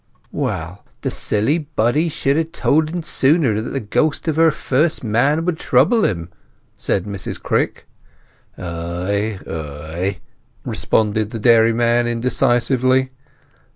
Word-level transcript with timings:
"Well, 0.31 0.83
the 1.01 1.11
silly 1.11 1.59
body 1.59 2.09
should 2.09 2.35
have 2.35 2.51
told 2.53 2.89
en 2.89 3.03
sooner 3.03 3.61
that 3.61 3.69
the 3.69 3.79
ghost 3.79 4.27
of 4.27 4.35
her 4.35 4.49
first 4.49 5.03
man 5.03 5.45
would 5.45 5.59
trouble 5.59 6.05
him," 6.05 6.29
said 6.75 7.03
Mrs 7.05 7.39
Crick. 7.39 7.85
"Ay, 8.57 9.39
ay," 9.45 10.19
responded 10.65 11.29
the 11.29 11.37
dairyman 11.37 12.07
indecisively. 12.07 13.11